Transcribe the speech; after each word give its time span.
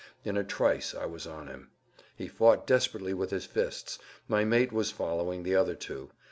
In 0.25 0.35
a 0.35 0.43
trice 0.43 0.95
I 0.95 1.05
was 1.05 1.27
on 1.27 1.45
him; 1.45 1.69
he 2.15 2.27
fought 2.27 2.65
desperately 2.65 3.13
with 3.13 3.29
his 3.29 3.45
fists; 3.45 3.99
my 4.27 4.43
mate 4.43 4.71
was 4.71 4.89
following 4.89 5.43
the 5.43 5.55
other 5.55 5.75
two. 5.75 6.09